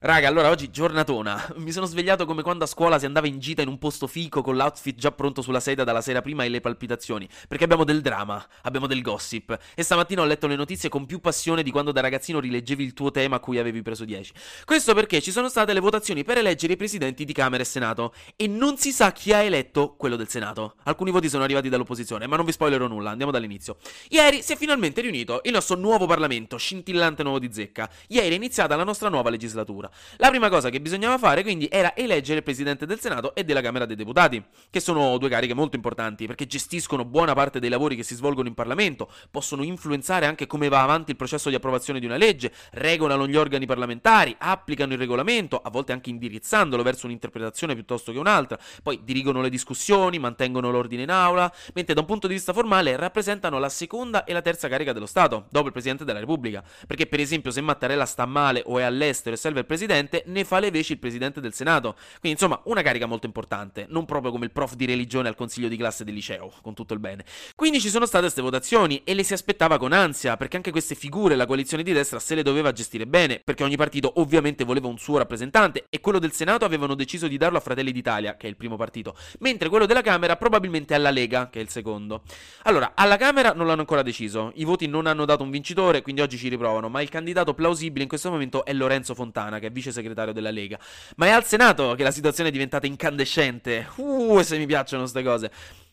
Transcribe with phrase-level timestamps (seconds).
[0.00, 1.54] Raga, allora oggi giornatona.
[1.58, 4.42] Mi sono svegliato come quando a scuola si andava in gita in un posto fico
[4.42, 7.28] con l'outfit già pronto sulla sedia dalla sera prima e le palpitazioni.
[7.48, 9.58] Perché abbiamo del drama, abbiamo del gossip.
[9.74, 12.92] E stamattina ho letto le notizie con più passione di quando da ragazzino rileggevi il
[12.92, 14.32] tuo tema a cui avevi preso 10.
[14.64, 18.14] Questo perché ci sono state le votazioni per eleggere i presidenti di Camera e Senato.
[18.36, 20.76] E non si sa chi ha eletto quello del Senato.
[20.84, 23.78] Alcuni voti sono arrivati dall'opposizione, ma non vi spoilerò nulla, andiamo dall'inizio.
[24.10, 27.90] Ieri si è finalmente riunito il nostro nuovo Parlamento, scintillante nuovo di zecca.
[28.06, 29.86] Ieri è iniziata la nostra nuova legislatura.
[30.16, 33.60] La prima cosa che bisognava fare quindi era eleggere il presidente del Senato e della
[33.60, 37.96] Camera dei Deputati, che sono due cariche molto importanti perché gestiscono buona parte dei lavori
[37.96, 42.00] che si svolgono in Parlamento, possono influenzare anche come va avanti il processo di approvazione
[42.00, 47.06] di una legge, regolano gli organi parlamentari, applicano il regolamento, a volte anche indirizzandolo verso
[47.06, 52.06] un'interpretazione piuttosto che un'altra, poi dirigono le discussioni, mantengono l'ordine in aula, mentre da un
[52.06, 55.72] punto di vista formale rappresentano la seconda e la terza carica dello Stato, dopo il
[55.72, 59.60] Presidente della Repubblica, perché per esempio se Mattarella sta male o è all'estero e serve
[59.60, 61.94] il Presidente, ne fa le veci il presidente del Senato.
[62.20, 65.68] Quindi, insomma, una carica molto importante, non proprio come il prof di religione al consiglio
[65.68, 67.24] di classe del liceo, con tutto il bene.
[67.54, 70.94] Quindi ci sono state queste votazioni e le si aspettava con ansia, perché anche queste
[70.94, 74.88] figure la coalizione di destra se le doveva gestire bene, perché ogni partito ovviamente voleva
[74.88, 78.46] un suo rappresentante e quello del Senato avevano deciso di darlo a Fratelli d'Italia, che
[78.46, 82.22] è il primo partito, mentre quello della Camera probabilmente alla Lega, che è il secondo.
[82.64, 86.20] Allora, alla Camera non l'hanno ancora deciso, i voti non hanno dato un vincitore, quindi
[86.20, 89.70] oggi ci riprovano, ma il candidato plausibile in questo momento è Lorenzo Fontana, che è
[89.70, 90.78] vice segretario della Lega.
[91.16, 93.88] Ma è al Senato che la situazione è diventata incandescente.
[93.96, 95.50] Uh, se mi piacciono queste cose.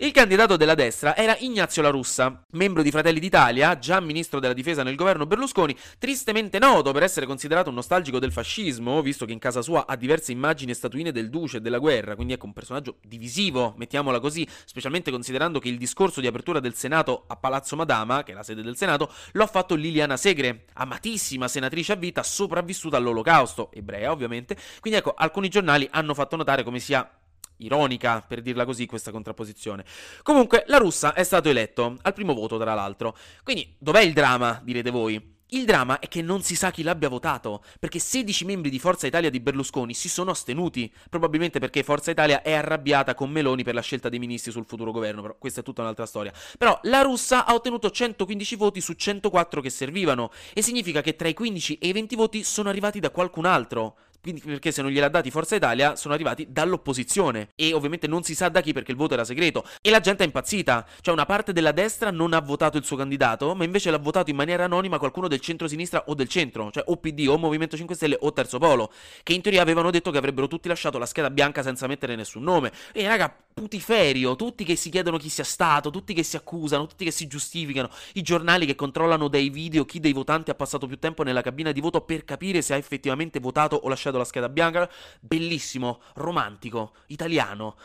[0.00, 4.52] Il candidato della destra era Ignazio La Russa, membro di Fratelli d'Italia, già ministro della
[4.52, 9.32] difesa nel governo Berlusconi, tristemente noto per essere considerato un nostalgico del fascismo, visto che
[9.32, 12.46] in casa sua ha diverse immagini e statuine del duce e della guerra, quindi ecco
[12.46, 17.34] un personaggio divisivo, mettiamola così, specialmente considerando che il discorso di apertura del Senato a
[17.34, 21.94] Palazzo Madama, che è la sede del Senato, lo ha fatto Liliana Segre, amatissima senatrice
[21.94, 27.17] a vita sopravvissuta all'olocausto, ebrea ovviamente, quindi ecco alcuni giornali hanno fatto notare come sia
[27.58, 29.84] ironica, per dirla così, questa contrapposizione.
[30.22, 33.16] Comunque, la russa è stato eletto, al primo voto tra l'altro.
[33.42, 35.36] Quindi, dov'è il dramma, direte voi?
[35.52, 39.06] Il dramma è che non si sa chi l'abbia votato, perché 16 membri di Forza
[39.06, 43.72] Italia di Berlusconi si sono astenuti, probabilmente perché Forza Italia è arrabbiata con Meloni per
[43.72, 46.34] la scelta dei ministri sul futuro governo, però questa è tutta un'altra storia.
[46.58, 51.28] Però la russa ha ottenuto 115 voti su 104 che servivano, e significa che tra
[51.28, 53.96] i 15 e i 20 voti sono arrivati da qualcun altro.
[54.20, 57.50] Quindi perché se non gliel'ha dati Forza Italia sono arrivati dall'opposizione.
[57.54, 59.64] E ovviamente non si sa da chi perché il voto era segreto.
[59.80, 62.96] E la gente è impazzita, cioè una parte della destra non ha votato il suo
[62.96, 66.84] candidato ma invece l'ha votato in maniera anonima qualcuno del centro-sinistra o del centro, cioè
[66.86, 68.92] o PD o Movimento 5 Stelle o Terzo Polo,
[69.22, 72.42] che in teoria avevano detto che avrebbero tutti lasciato la scheda bianca senza mettere nessun
[72.42, 72.72] nome.
[72.92, 77.04] E raga, putiferio, tutti che si chiedono chi sia stato, tutti che si accusano, tutti
[77.04, 80.98] che si giustificano, i giornali che controllano dai video chi dei votanti ha passato più
[80.98, 84.48] tempo nella cabina di voto per capire se ha effettivamente votato o lasciato la scheda
[84.48, 84.88] bianca.
[85.20, 87.76] Bellissimo, romantico, italiano.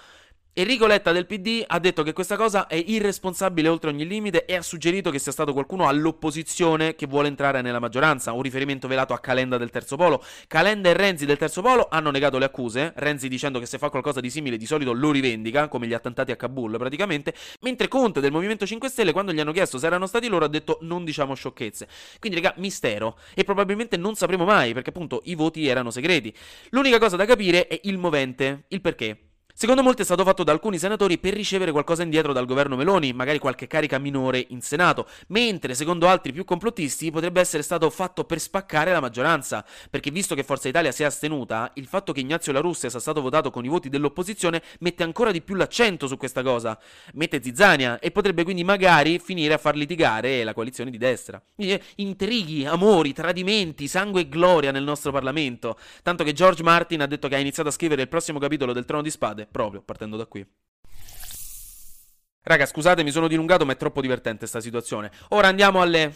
[0.56, 4.54] Enrico Letta del PD ha detto che questa cosa è irresponsabile oltre ogni limite e
[4.54, 9.16] ha suggerito che sia stato qualcuno all'opposizione che vuole entrare nella maggioranza, un riferimento velato
[9.16, 10.24] a Calenda del Terzo Polo.
[10.46, 13.90] Calenda e Renzi del Terzo Polo hanno negato le accuse, Renzi dicendo che se fa
[13.90, 18.20] qualcosa di simile di solito lo rivendica, come gli attentati a Kabul praticamente, mentre Conte
[18.20, 21.04] del Movimento 5 Stelle quando gli hanno chiesto se erano stati loro ha detto non
[21.04, 21.88] diciamo sciocchezze.
[22.20, 26.32] Quindi raga, mistero e probabilmente non sapremo mai perché appunto i voti erano segreti.
[26.70, 29.30] L'unica cosa da capire è il movente, il perché.
[29.56, 33.14] Secondo molti è stato fatto da alcuni senatori per ricevere qualcosa indietro dal governo Meloni,
[33.14, 38.24] magari qualche carica minore in Senato, mentre secondo altri più complottisti potrebbe essere stato fatto
[38.24, 42.22] per spaccare la maggioranza, perché visto che Forza Italia si è astenuta, il fatto che
[42.22, 46.08] Ignazio La Russia sia stato votato con i voti dell'opposizione mette ancora di più l'accento
[46.08, 46.78] su questa cosa,
[47.14, 51.40] mette zizzania e potrebbe quindi magari finire a far litigare la coalizione di destra.
[51.54, 57.08] Quindi, intrighi, amori, tradimenti, sangue e gloria nel nostro Parlamento, tanto che George Martin ha
[57.08, 60.18] detto che ha iniziato a scrivere il prossimo capitolo del Trono di Spade proprio partendo
[60.18, 60.46] da qui.
[62.46, 65.12] Raga, scusate, mi sono dilungato, ma è troppo divertente sta situazione.
[65.30, 66.14] Ora andiamo alle.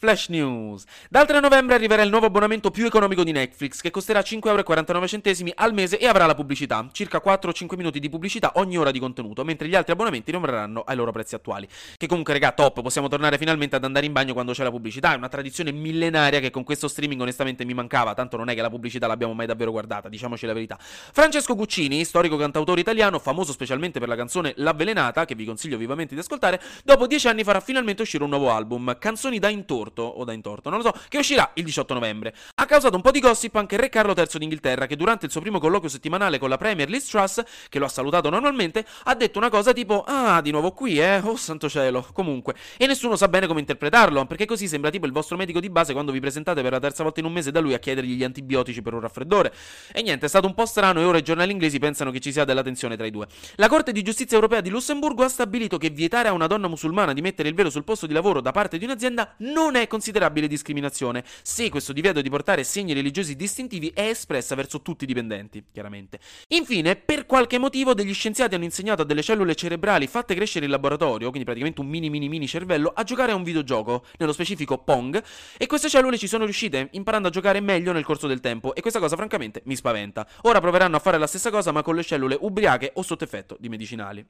[0.00, 0.84] Flash News.
[1.10, 5.74] Dal 3 novembre arriverà il nuovo abbonamento più economico di Netflix che costerà 5,49€ al
[5.74, 9.68] mese e avrà la pubblicità, circa 4-5 minuti di pubblicità ogni ora di contenuto, mentre
[9.68, 11.68] gli altri abbonamenti rimarranno ai loro prezzi attuali.
[11.98, 15.12] Che comunque, raga, top, possiamo tornare finalmente ad andare in bagno quando c'è la pubblicità,
[15.12, 18.62] è una tradizione millenaria che con questo streaming onestamente mi mancava, tanto non è che
[18.62, 20.78] la pubblicità l'abbiamo mai davvero guardata, diciamoci la verità.
[20.80, 26.14] Francesco Guccini, storico cantautore italiano, famoso specialmente per la canzone L'Avvelenata, che vi consiglio vivamente
[26.14, 30.02] di ascoltare, dopo 10 anni farà finalmente uscire un nuovo album, Canzoni da intorno torto
[30.02, 32.34] o da intorto, non lo so, che uscirà il 18 novembre.
[32.54, 35.32] Ha causato un po' di gossip anche il re Carlo III d'Inghilterra che durante il
[35.32, 39.14] suo primo colloquio settimanale con la Premier Liz Truss, che lo ha salutato normalmente, ha
[39.14, 41.18] detto una cosa tipo "Ah, di nuovo qui, eh?
[41.18, 42.06] Oh santo cielo".
[42.12, 45.70] Comunque, e nessuno sa bene come interpretarlo, perché così sembra tipo il vostro medico di
[45.70, 48.14] base quando vi presentate per la terza volta in un mese da lui a chiedergli
[48.14, 49.52] gli antibiotici per un raffreddore.
[49.92, 52.32] E niente, è stato un po' strano e ora i giornali inglesi pensano che ci
[52.32, 53.26] sia della tensione tra i due.
[53.56, 57.12] La Corte di Giustizia Europea di Lussemburgo ha stabilito che vietare a una donna musulmana
[57.12, 60.46] di mettere il velo sul posto di lavoro da parte di un'azienda non è considerabile
[60.46, 65.64] discriminazione, se questo divieto di portare segni religiosi distintivi è espressa verso tutti i dipendenti,
[65.72, 66.18] chiaramente.
[66.48, 70.70] Infine, per qualche motivo degli scienziati hanno insegnato a delle cellule cerebrali fatte crescere in
[70.70, 74.78] laboratorio, quindi praticamente un mini mini mini cervello, a giocare a un videogioco, nello specifico
[74.78, 75.22] Pong,
[75.56, 78.80] e queste cellule ci sono riuscite, imparando a giocare meglio nel corso del tempo, e
[78.80, 80.26] questa cosa francamente mi spaventa.
[80.42, 83.56] Ora proveranno a fare la stessa cosa ma con le cellule ubriache o sotto effetto
[83.58, 84.26] di medicinali.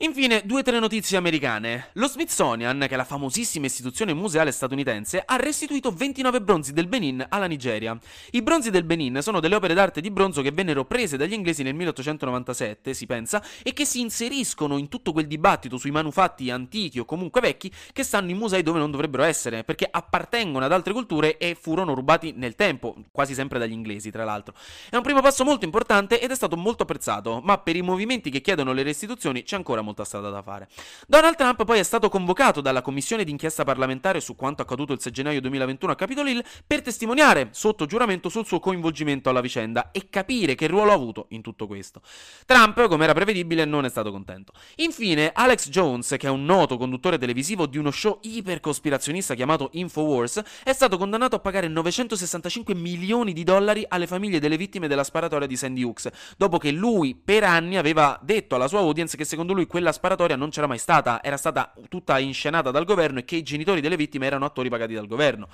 [0.00, 1.88] Infine, due o tre notizie americane.
[1.94, 7.24] Lo Smithsonian, che è la famosissima istituzione museale statunitense, ha restituito 29 bronzi del Benin
[7.26, 7.98] alla Nigeria.
[8.32, 11.62] I bronzi del Benin sono delle opere d'arte di bronzo che vennero prese dagli inglesi
[11.62, 16.98] nel 1897, si pensa, e che si inseriscono in tutto quel dibattito sui manufatti antichi
[16.98, 20.92] o comunque vecchi che stanno in musei dove non dovrebbero essere, perché appartengono ad altre
[20.92, 24.52] culture e furono rubati nel tempo, quasi sempre dagli inglesi, tra l'altro.
[24.90, 28.28] È un primo passo molto importante ed è stato molto apprezzato, ma per i movimenti
[28.28, 30.68] che chiedono le restituzioni c'è ancora molta strada da fare.
[31.06, 35.12] Donald Trump poi è stato convocato dalla commissione d'inchiesta parlamentare su quanto accaduto il 6
[35.12, 40.08] gennaio 2021 a Capitol Hill per testimoniare sotto giuramento sul suo coinvolgimento alla vicenda e
[40.10, 42.02] capire che ruolo ha avuto in tutto questo.
[42.44, 44.52] Trump, come era prevedibile, non è stato contento.
[44.76, 50.42] Infine, Alex Jones, che è un noto conduttore televisivo di uno show ipercospirazionista chiamato Infowars,
[50.64, 55.46] è stato condannato a pagare 965 milioni di dollari alle famiglie delle vittime della sparatoria
[55.46, 59.52] di Sandy Hooks, dopo che lui per anni aveva detto alla sua audience che secondo
[59.52, 63.36] lui quella sparatoria non c'era mai stata, era stata tutta inscenata dal governo e che
[63.36, 65.50] i genitori delle vittime erano attori pagati dal governo.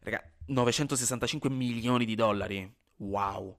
[0.00, 2.68] Raga, 965 milioni di dollari.
[2.96, 3.56] Wow.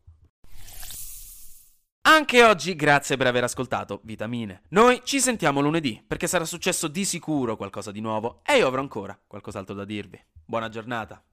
[2.02, 4.64] Anche oggi grazie per aver ascoltato Vitamine.
[4.72, 8.82] Noi ci sentiamo lunedì perché sarà successo di sicuro qualcosa di nuovo e io avrò
[8.82, 10.22] ancora qualcos'altro da dirvi.
[10.44, 11.24] Buona giornata.